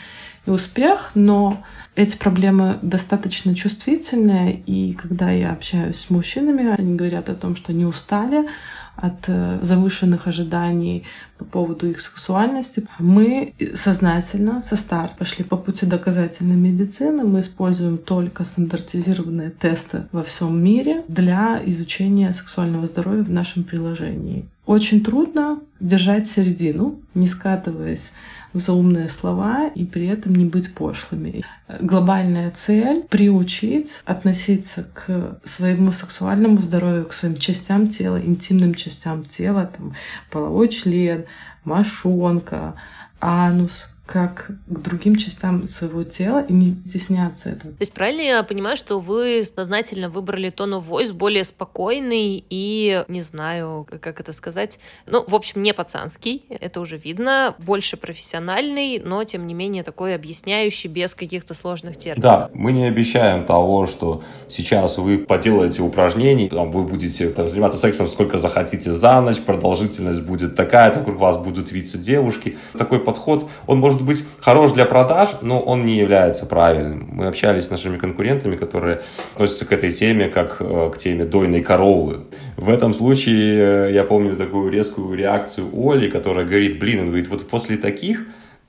[0.48, 1.62] и успех, но
[1.94, 7.72] эти проблемы достаточно чувствительные, и когда я общаюсь с мужчинами, они говорят о том, что
[7.72, 8.48] не устали
[8.96, 11.04] от э, завышенных ожиданий
[11.36, 12.86] по поводу их сексуальности.
[12.98, 17.24] Мы сознательно со старта пошли по пути доказательной медицины.
[17.24, 24.46] Мы используем только стандартизированные тесты во всем мире для изучения сексуального здоровья в нашем приложении.
[24.66, 28.12] Очень трудно держать середину, не скатываясь
[28.54, 31.44] заумные слова и при этом не быть пошлыми.
[31.80, 39.70] Глобальная цель— приучить относиться к своему сексуальному здоровью, к своим частям тела, интимным частям тела,
[39.76, 39.94] там,
[40.30, 41.26] половой член,
[41.64, 42.74] мошонка,
[43.20, 47.74] анус, как к другим частям своего тела и не стесняться этого.
[47.74, 53.04] То есть правильно я понимаю, что вы сознательно выбрали тон of voice более спокойный и,
[53.08, 58.98] не знаю, как это сказать, ну, в общем, не пацанский, это уже видно, больше профессиональный,
[58.98, 62.22] но, тем не менее, такой объясняющий без каких-то сложных терминов.
[62.22, 67.78] Да, мы не обещаем того, что сейчас вы поделаете упражнений, там, вы будете там, заниматься
[67.78, 72.56] сексом сколько захотите за ночь, продолжительность будет такая, так вокруг вас будут виться девушки.
[72.72, 77.08] Такой подход, он может может быть хорош для продаж, но он не является правильным.
[77.12, 79.00] Мы общались с нашими конкурентами, которые
[79.34, 82.26] относятся к этой теме как э, к теме дойной коровы.
[82.56, 87.28] В этом случае э, я помню такую резкую реакцию Оли, которая говорит, блин, он говорит,
[87.28, 88.26] вот после таких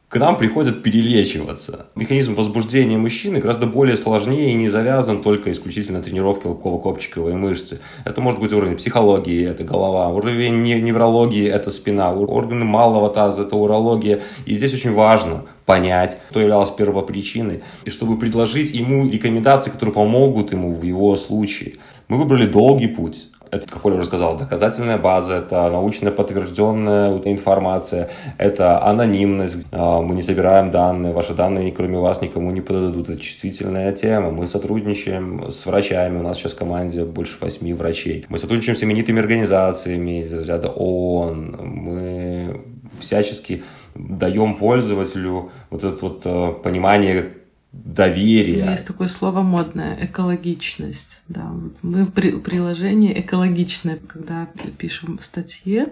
[0.10, 1.86] к нам приходят перелечиваться.
[1.94, 7.80] Механизм возбуждения мужчины гораздо более сложнее и не завязан только исключительно на тренировке лобково-копчиковой мышцы.
[8.06, 13.56] Это может быть уровень психологии, это голова, уровень неврологии, это спина, органы малого таза, это
[13.56, 14.20] урология.
[14.48, 20.52] И здесь очень важно понять, что являлось первопричиной, и чтобы предложить ему рекомендации, которые помогут
[20.52, 21.76] ему в его случае.
[22.08, 28.10] Мы выбрали долгий путь это, как Оля уже сказала, доказательная база, это научно подтвержденная информация,
[28.38, 29.68] это анонимность.
[29.72, 33.10] А, мы не собираем данные, ваши данные, кроме вас, никому не подадут.
[33.10, 34.32] Это чувствительная тема.
[34.32, 36.20] Мы сотрудничаем с врачами.
[36.20, 38.26] У нас сейчас в команде больше восьми врачей.
[38.30, 41.60] Мы сотрудничаем с именитыми организациями из ряда ООН.
[41.62, 42.62] Мы
[43.00, 43.64] всячески
[43.96, 47.34] даем пользователю вот это вот э, понимание
[47.72, 48.66] доверие.
[48.72, 51.22] Есть такое слово модное— экологичность.
[51.28, 55.86] Да, вот мы при приложение экологичное, когда пишем статьи,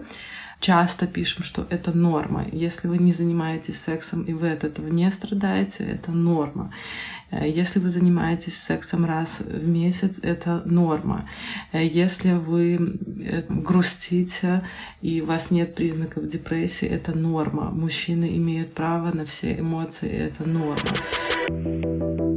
[0.60, 2.46] часто пишем, что это норма.
[2.50, 6.72] Если вы не занимаетесь сексом и вы от этого не страдаете, это норма.
[7.30, 11.28] Если вы занимаетесь сексом раз в месяц, это норма.
[11.72, 14.62] Если вы э, грустите
[15.02, 17.70] и у вас нет признаков депрессии, это норма.
[17.70, 20.76] Мужчины имеют право на все эмоции, это норма.
[21.48, 22.27] Thank you.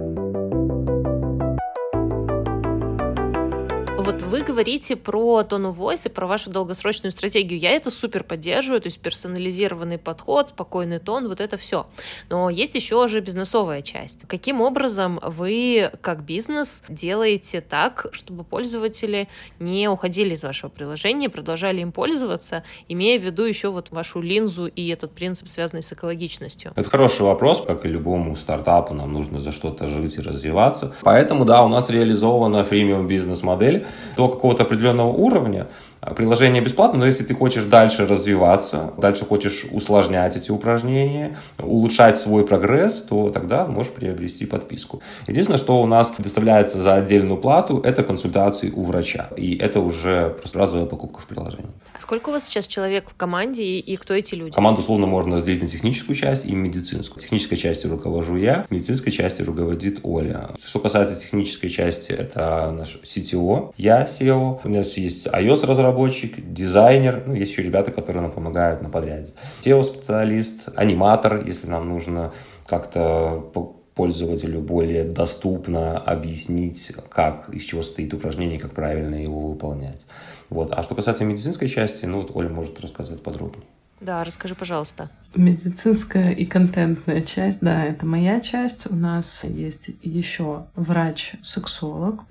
[4.03, 7.59] Вот вы говорите про тон of voice и про вашу долгосрочную стратегию.
[7.59, 11.85] Я это супер поддерживаю, то есть персонализированный подход, спокойный тон, вот это все.
[12.27, 14.23] Но есть еще же бизнесовая часть.
[14.27, 21.81] Каким образом вы, как бизнес, делаете так, чтобы пользователи не уходили из вашего приложения, продолжали
[21.81, 26.71] им пользоваться, имея в виду еще вот вашу линзу и этот принцип, связанный с экологичностью?
[26.75, 30.95] Это хороший вопрос, как и любому стартапу, нам нужно за что-то жить и развиваться.
[31.01, 33.85] Поэтому, да, у нас реализована фримиум бизнес-модель,
[34.15, 35.67] до какого-то определенного уровня
[36.01, 42.17] а, приложение бесплатно, но если ты хочешь дальше развиваться, дальше хочешь усложнять эти упражнения, улучшать
[42.17, 45.01] свой прогресс, то тогда можешь приобрести подписку.
[45.27, 49.29] Единственное, что у нас предоставляется за отдельную плату, это консультации у врача.
[49.37, 51.69] И это уже просто разовая покупка в приложении.
[52.01, 54.55] Сколько у вас сейчас человек в команде и кто эти люди?
[54.55, 57.21] Команду условно можно разделить на техническую часть и медицинскую.
[57.21, 60.49] Технической частью руковожу я, медицинской частью руководит Оля.
[60.65, 67.35] Что касается технической части, это наш CTO, я SEO, у нас есть iOS-разработчик, дизайнер, ну,
[67.35, 69.33] есть еще ребята, которые нам помогают на подряде.
[69.63, 72.33] SEO-специалист, аниматор, если нам нужно
[72.65, 73.51] как-то
[73.95, 80.05] пользователю более доступно объяснить, как, из чего состоит упражнение, как правильно его выполнять.
[80.49, 80.73] Вот.
[80.73, 83.65] А что касается медицинской части, ну вот Оля может рассказать подробнее.
[84.01, 85.11] Да, расскажи, пожалуйста.
[85.35, 88.89] Медицинская и контентная часть, да, это моя часть.
[88.89, 92.25] У нас есть еще врач-сексолог,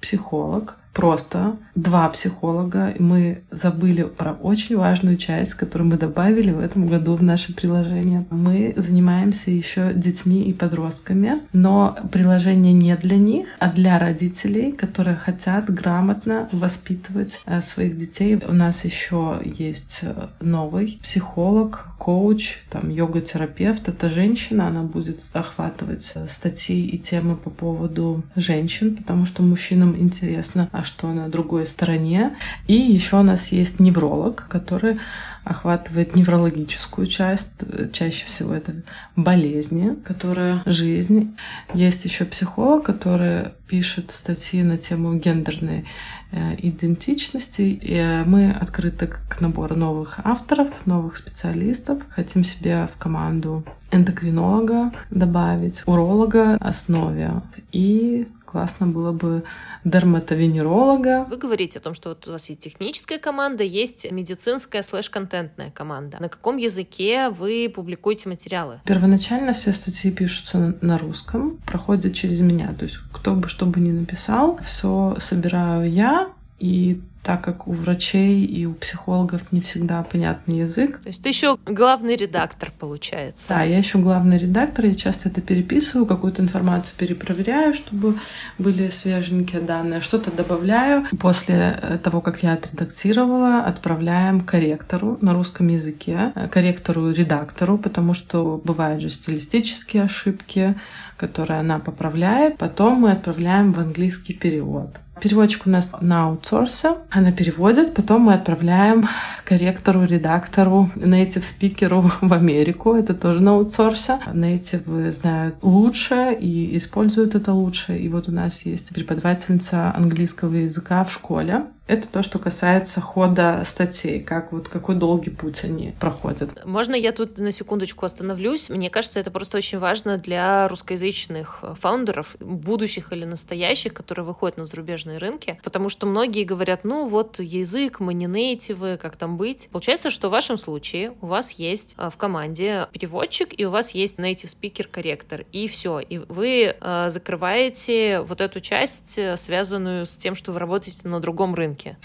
[0.00, 2.94] сексолог-психолог, просто два психолога.
[2.98, 8.24] Мы забыли про очень важную часть, которую мы добавили в этом году в наше приложение.
[8.30, 15.16] Мы занимаемся еще детьми и подростками, но приложение не для них, а для родителей, которые
[15.16, 18.40] хотят грамотно воспитывать э, своих детей.
[18.48, 23.88] У нас еще есть э, новый психолог, коуч, там йога-терапевт.
[23.88, 29.42] Это женщина, она будет охватывать э, статьи и темы по поводу женщин, потому что
[29.86, 32.36] мужчинам интересно, а что на другой стороне.
[32.66, 34.98] И еще у нас есть невролог, который
[35.44, 37.50] охватывает неврологическую часть.
[37.92, 38.72] Чаще всего это
[39.14, 41.36] болезни, которая жизнь.
[41.74, 45.84] Есть еще психолог, который пишет статьи на тему гендерной
[46.32, 47.62] э, идентичности.
[47.62, 51.98] И мы открыты к набору новых авторов, новых специалистов.
[52.10, 59.42] Хотим себе в команду эндокринолога добавить, уролога основе и классно было бы
[59.84, 61.26] дерматовенеролога.
[61.28, 66.16] Вы говорите о том, что вот у вас есть техническая команда, есть медицинская слэш-контентная команда.
[66.20, 68.80] На каком языке вы публикуете материалы?
[68.86, 72.72] Первоначально все статьи пишутся на русском, проходят через меня.
[72.72, 77.72] То есть кто бы что бы ни написал, все собираю я, и так как у
[77.72, 81.00] врачей и у психологов не всегда понятный язык.
[81.02, 83.48] То есть ты еще главный редактор, получается.
[83.48, 88.14] Да, я еще главный редактор, я часто это переписываю, какую-то информацию перепроверяю, чтобы
[88.58, 91.04] были свеженькие данные, что-то добавляю.
[91.18, 98.60] После э, того, как я отредактировала, отправляем корректору на русском языке, э, корректору-редактору, потому что
[98.62, 100.76] бывают же стилистические ошибки,
[101.16, 102.56] которые она поправляет.
[102.56, 104.90] Потом мы отправляем в английский перевод.
[105.20, 106.96] Переводчик у нас на аутсорсе.
[107.10, 109.08] Она переводит, потом мы отправляем
[109.44, 112.94] корректору, редактору, native спикеру в Америку.
[112.94, 114.18] Это тоже на аутсорсе.
[114.26, 117.96] Native знают лучше и используют это лучше.
[117.96, 121.66] И вот у нас есть преподавательница английского языка в школе.
[121.86, 126.64] Это то, что касается хода статей, как вот какой долгий путь они проходят.
[126.64, 128.68] Можно я тут на секундочку остановлюсь?
[128.68, 134.64] Мне кажется, это просто очень важно для русскоязычных фаундеров, будущих или настоящих, которые выходят на
[134.64, 139.68] зарубежные рынки, потому что многие говорят, ну вот язык, мы не нейтивы, как там быть?
[139.70, 143.92] Получается, что в вашем случае у вас есть э, в команде переводчик, и у вас
[143.92, 150.16] есть native speaker корректор, и все, и вы э, закрываете вот эту часть, связанную с
[150.16, 151.96] тем, что вы работаете на другом рынке рынке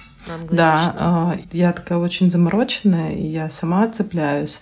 [0.55, 4.61] Да, а, я такая очень замороченная, и я сама цепляюсь.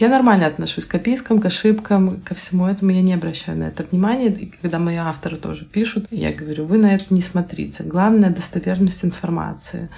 [0.00, 2.90] Я нормально отношусь к опискам, к ошибкам, ко всему этому.
[2.90, 4.28] Я не обращаю на это внимания.
[4.28, 7.82] И когда мои авторы тоже пишут, я говорю, вы на это не смотрите.
[7.82, 9.90] Главное— достоверность информации.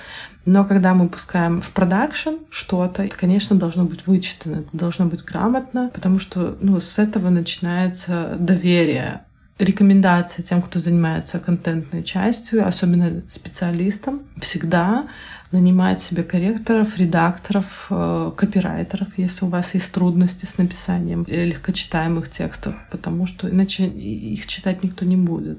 [0.44, 5.24] Но когда мы пускаем в продакшн что-то, это, конечно, должно быть вычитано, это должно быть
[5.24, 9.22] грамотно, потому что ну, с этого начинается доверие
[9.62, 15.06] рекомендация тем, кто занимается контентной частью, особенно специалистам, всегда
[15.52, 22.74] нанимать себе корректоров, редакторов, э, копирайтеров, если у вас есть трудности с написанием легкочитаемых текстов,
[22.90, 25.58] потому что иначе их читать никто не будет.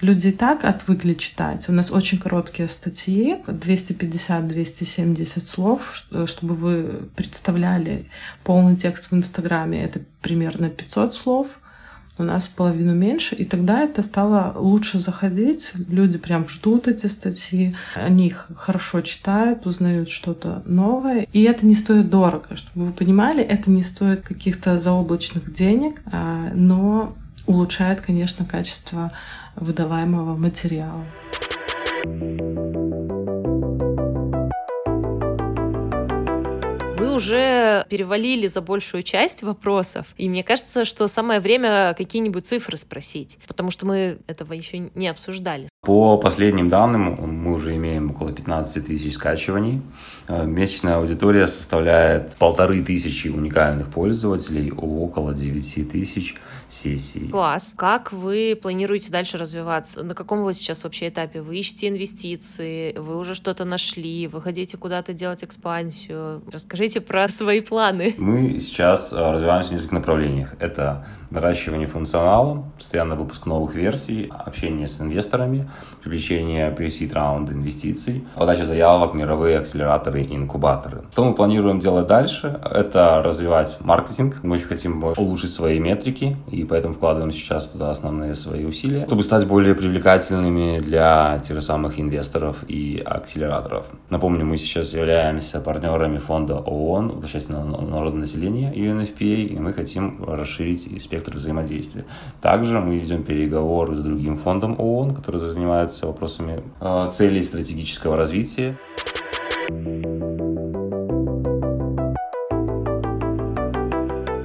[0.00, 1.68] Люди и так отвыкли читать.
[1.68, 8.08] У нас очень короткие статьи, 250-270 слов, чтобы вы представляли
[8.42, 9.84] полный текст в Инстаграме.
[9.84, 11.58] Это примерно 500 слов
[12.18, 15.72] у нас половину меньше, и тогда это стало лучше заходить.
[15.88, 21.74] Люди прям ждут эти статьи, они их хорошо читают, узнают что-то новое, и это не
[21.74, 22.56] стоит дорого.
[22.56, 27.14] Чтобы вы понимали, это не стоит каких-то заоблачных денег, а, но
[27.46, 29.10] улучшает, конечно, качество
[29.56, 31.04] выдаваемого материала.
[37.02, 42.76] Вы уже перевалили за большую часть вопросов, и мне кажется, что самое время какие-нибудь цифры
[42.76, 45.68] спросить, потому что мы этого еще не обсуждали.
[45.84, 49.82] По последним данным, мы уже имеем около 15 тысяч скачиваний.
[50.28, 56.36] Э, месячная аудитория составляет полторы тысячи уникальных пользователей, около 9 тысяч
[56.68, 57.28] сессий.
[57.28, 57.74] Класс.
[57.76, 60.02] Как вы планируете дальше развиваться?
[60.02, 61.40] На каком вы сейчас вообще этапе?
[61.40, 62.96] Вы ищете инвестиции?
[62.96, 64.28] Вы уже что-то нашли?
[64.28, 66.42] Вы хотите куда-то делать экспансию?
[66.50, 68.14] Расскажите про свои планы.
[68.18, 70.54] Мы сейчас э, развиваемся в нескольких направлениях.
[70.60, 75.68] Это наращивание функционала, постоянный выпуск новых версий, общение с инвесторами,
[76.02, 81.02] привлечение pre-seed раунда инвестиций, подача заявок, мировые акселераторы и инкубаторы.
[81.12, 82.60] Что мы планируем делать дальше?
[82.64, 84.40] Это развивать маркетинг.
[84.42, 89.22] Мы очень хотим улучшить свои метрики, и поэтому вкладываем сейчас туда основные свои усилия, чтобы
[89.22, 93.86] стать более привлекательными для тех же самых инвесторов и акселераторов.
[94.10, 101.02] Напомню, мы сейчас являемся партнерами фонда ООН части народного населения UNFPA, и мы хотим расширить
[101.02, 102.04] спектр взаимодействия.
[102.40, 108.78] Также мы ведем переговоры с другим фондом ООН, который занимается вопросами э, целей стратегического развития.
[109.68, 110.31] Thank you.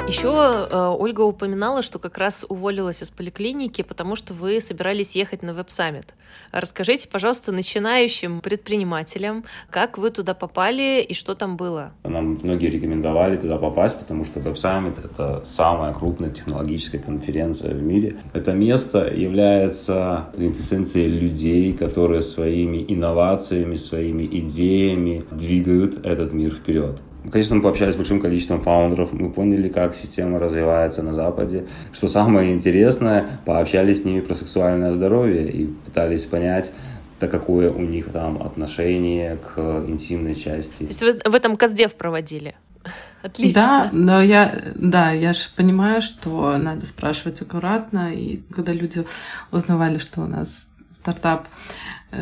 [0.08, 5.44] Еще э, Ольга упоминала, что как раз уволилась из поликлиники, потому что вы собирались ехать
[5.44, 6.16] на веб-саммит.
[6.54, 11.92] Расскажите, пожалуйста, начинающим предпринимателям, как вы туда попали и что там было?
[12.06, 18.16] Нам многие рекомендовали туда попасть, потому что веб-саммит— это самая крупная технологическая конференция в мире.
[18.32, 27.02] Это место является квинтэссенцией людей, которые своими инновациями, своими идеями двигают этот мир вперед.
[27.32, 31.66] Конечно, мы пообщались с большим количеством фаундеров, мы поняли, как система развивается на Западе.
[31.92, 36.72] Что самое интересное, пообщались с ними про сексуальное здоровье и пытались понять,
[37.20, 40.84] да какое у них там отношение к интимной части.
[40.84, 42.56] То есть вы в этом Каздев проводили?
[43.22, 43.62] Отлично.
[43.62, 49.06] Да, но я, да, я же понимаю, что надо спрашивать аккуратно, и когда люди
[49.52, 51.48] узнавали, что у нас стартап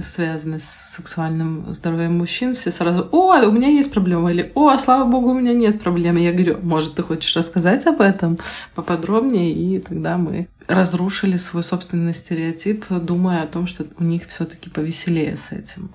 [0.02, 5.10] связаны с сексуальным здоровьем мужчин, все сразу «О, у меня есть проблема» или «О, слава
[5.10, 6.22] богу, у меня нет проблемы».
[6.22, 8.40] Я говорю, может, ты хочешь рассказать об этом
[8.74, 9.54] поподробнее?
[9.54, 14.70] И тогда мы разрушили свой собственный стереотип, думая о том, что у них все таки
[14.70, 15.92] повеселее с этим.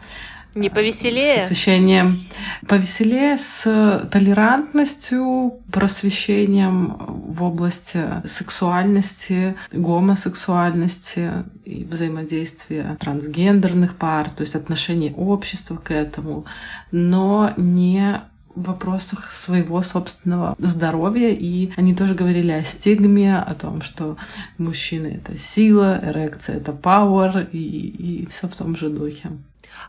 [0.55, 1.41] Не повеселее?
[1.41, 2.29] С освещением.
[2.67, 6.97] Повеселее с толерантностью, просвещением
[7.29, 16.47] в области сексуальности, гомосексуальности и взаимодействия трансгендерных пар, то есть отношение общества к этому,
[16.91, 18.21] но не
[18.57, 24.17] в вопросах своего собственного здоровья, и они тоже говорили о стигме, о том, что
[24.59, 29.31] мужчины— это сила, эрекция— это power, и, и все в том же духе.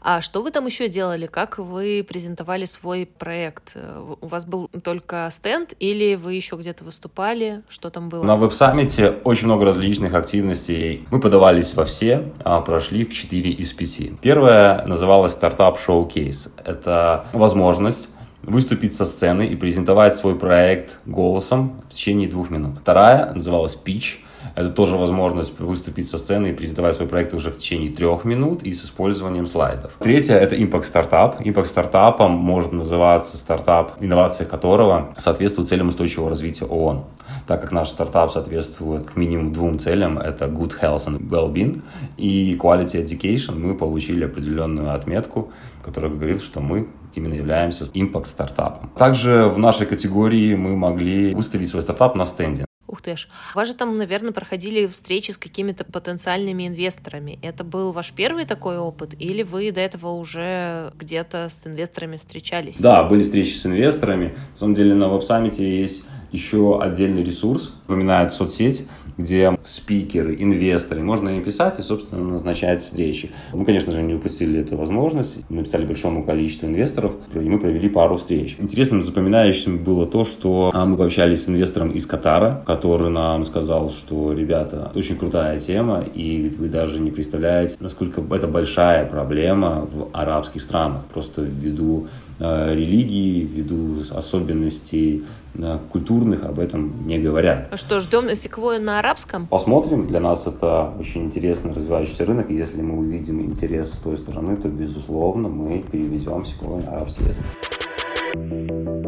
[0.01, 1.27] А что вы там еще делали?
[1.27, 3.75] Как вы презентовали свой проект?
[4.21, 7.63] У вас был только стенд или вы еще где-то выступали?
[7.69, 8.23] Что там было?
[8.23, 11.07] На веб-саммите очень много различных активностей.
[11.11, 14.19] Мы подавались во все, а прошли в 4 из 5.
[14.21, 16.49] Первое называлось стартап шоу-кейс.
[16.63, 18.09] Это возможность
[18.43, 22.79] выступить со сцены и презентовать свой проект голосом в течение двух минут.
[22.79, 24.19] Вторая называлась pitch
[24.55, 28.63] это тоже возможность выступить со сцены и презентовать свой проект уже в течение трех минут
[28.63, 29.93] и с использованием слайдов.
[29.99, 31.41] Третье— это Impact Startup.
[31.41, 37.03] Impact стартапом может называться стартап, инновация которого соответствует целям устойчивого развития ООН.
[37.47, 41.81] Так как наш стартап соответствует к минимум двум целям, это Good Health and Well-being
[42.17, 45.51] и Quality Education, мы получили определенную отметку,
[45.83, 48.89] которая говорит, что мы именно являемся импакт-стартапом.
[48.97, 52.65] Также в нашей категории мы могли выставить свой стартап на стенде.
[52.91, 53.29] Ух ты ж.
[53.55, 57.39] Вас же там, наверное, проходили встречи с какими-то потенциальными инвесторами.
[57.41, 59.15] Это был ваш первый такой опыт?
[59.17, 62.79] Или вы до этого уже где-то с инвесторами встречались?
[62.79, 64.35] Да, были встречи с инвесторами.
[64.51, 68.85] На самом деле на веб-саммите есть еще отдельный ресурс, упоминает соцсеть,
[69.17, 73.31] где спикеры, инвесторы, можно им писать и, собственно, назначать встречи.
[73.53, 78.15] Мы, конечно же, не упустили эту возможность, написали большому количеству инвесторов, и мы провели пару
[78.15, 78.55] встреч.
[78.59, 83.89] Интересным запоминающим было то, что а, мы пообщались с инвестором из Катара, который нам сказал,
[83.89, 90.09] что, ребята, очень крутая тема, и вы даже не представляете, насколько это большая проблема в
[90.13, 92.07] арабских странах, просто ввиду
[92.41, 95.23] религии, ввиду особенностей
[95.55, 97.67] э, культурных об этом не говорят.
[97.71, 99.47] А что, ждем секвою на арабском?
[99.47, 100.07] Посмотрим.
[100.07, 102.49] Для нас это очень интересный развивающийся рынок.
[102.49, 109.00] Если мы увидим интерес с той стороны, то, безусловно, мы переведем секвою на арабский язык.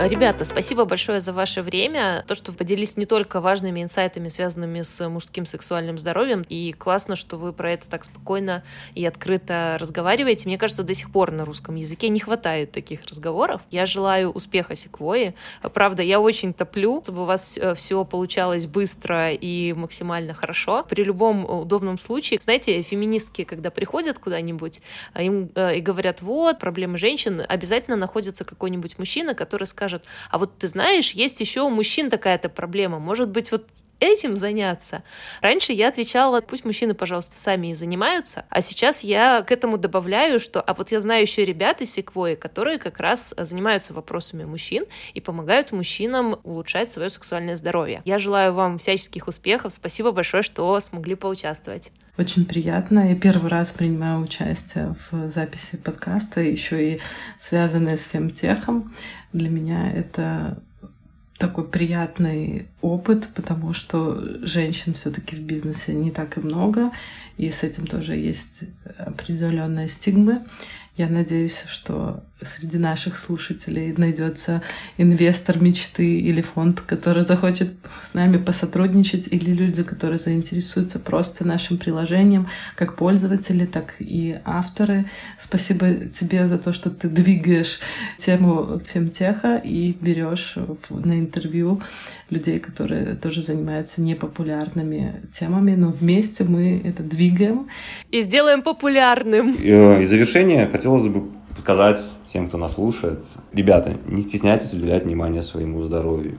[0.00, 2.24] Ребята, спасибо большое за ваше время.
[2.28, 7.16] То, что вы поделились не только важными инсайтами, связанными с мужским сексуальным здоровьем, и классно,
[7.16, 8.62] что вы про это так спокойно
[8.94, 10.46] и открыто разговариваете.
[10.46, 13.60] Мне кажется, до сих пор на русском языке не хватает таких разговоров.
[13.72, 15.34] Я желаю успеха секвои.
[15.74, 20.86] Правда, я очень топлю, чтобы у вас э, все получалось быстро и максимально хорошо.
[20.88, 24.80] При любом удобном случае, знаете, феминистки, когда приходят куда-нибудь,
[25.14, 30.04] э, им э, и говорят, вот, проблемы женщин, обязательно находится какой-нибудь мужчина, который скажет, скажет,
[30.30, 33.66] а вот ты знаешь, есть еще у мужчин такая-то проблема, может быть, вот
[34.00, 35.02] этим заняться.
[35.40, 40.40] Раньше я отвечала, пусть мужчины, пожалуйста, сами и занимаются, а сейчас я к этому добавляю,
[40.40, 44.84] что, а вот я знаю еще ребят из Секвои, которые как раз занимаются вопросами мужчин
[45.14, 48.02] и помогают мужчинам улучшать свое сексуальное здоровье.
[48.04, 51.90] Я желаю вам всяческих успехов, спасибо большое, что смогли поучаствовать.
[52.18, 53.10] Очень приятно.
[53.10, 57.00] Я первый раз принимаю участие в записи подкаста, еще и
[57.38, 58.92] связанное с фемтехом.
[59.32, 60.60] Для меня это
[61.38, 66.90] такой приятный опыт, потому что женщин все-таки в бизнесе не так и много,
[67.36, 68.64] и с этим тоже есть
[68.98, 70.44] определенные стигмы.
[70.96, 74.62] Я надеюсь, что среди наших слушателей найдется
[74.96, 81.78] инвестор мечты или фонд, который захочет с нами посотрудничать, или люди, которые заинтересуются просто нашим
[81.78, 85.06] приложением, как пользователи, так и авторы.
[85.38, 87.80] Спасибо тебе за то, что ты двигаешь
[88.18, 90.56] тему фемтеха и берешь
[90.90, 91.82] на интервью
[92.30, 97.68] людей, которые тоже занимаются непопулярными темами, но вместе мы это двигаем.
[98.10, 99.54] И сделаем популярным.
[99.54, 105.04] И, э, и завершение хотелось бы сказать всем, кто нас слушает, ребята, не стесняйтесь уделять
[105.04, 106.38] внимание своему здоровью.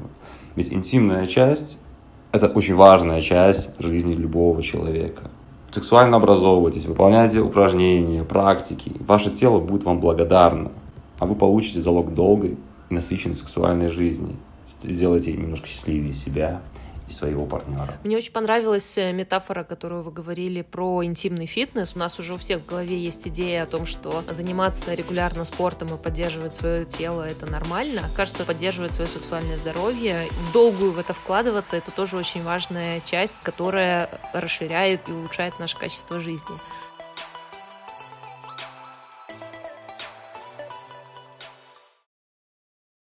[0.56, 1.78] Ведь интимная часть–
[2.32, 5.30] это очень важная часть жизни любого человека.
[5.72, 8.92] Сексуально образовывайтесь, выполняйте упражнения, практики.
[9.00, 10.72] Ваше тело будет вам благодарно,
[11.20, 12.58] а вы получите залог долгой
[12.90, 14.36] и насыщенной сексуальной жизни–
[14.84, 16.62] сделайте немножко счастливее себя
[17.10, 17.98] и своего партнера.
[18.04, 21.96] Мне очень понравилась э, метафора, которую вы говорили про интимный фитнес.
[21.96, 25.88] У нас уже у всех в голове есть идея о том, что заниматься регулярно спортом
[25.94, 28.02] и поддерживать свое тело— это нормально.
[28.16, 34.10] Кажется, поддерживать свое сексуальное здоровье, долгую в это вкладываться— это тоже очень важная часть, которая
[34.34, 36.56] расширяет и улучшает наше качество жизни.